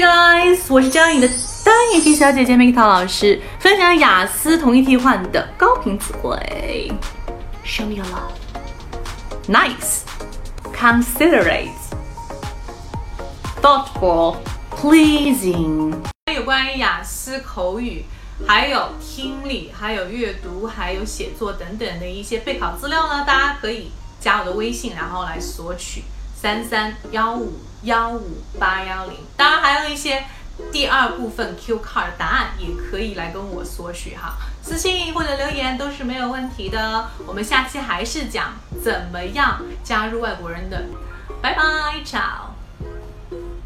[0.00, 1.28] guys，我是教你的
[1.64, 6.92] 单眼皮小姐姐梅桃老师，分享雅思同义替换的高频词汇。
[7.64, 8.34] Show me your love.
[9.48, 10.02] Nice,
[10.74, 11.70] considerate,
[13.62, 14.36] thoughtful,
[14.70, 15.94] pleasing。
[16.34, 18.04] 有关于雅思口语，
[18.46, 23.90] 还有听力，还有阅读，还有写作等等的一些备考资料呢，大家可以
[24.20, 26.02] 加我的微信，然后来索取。
[26.46, 30.22] 三三幺五幺五八幺零，当然还有一些
[30.70, 37.10] 第二部分 Q card 答案也可以来跟我索取哈，私信或者留言都是没有问题的。
[37.26, 40.84] 我们下期还是讲怎么样加入外国人的，
[41.42, 41.64] 拜拜
[42.04, 42.45] ，chow。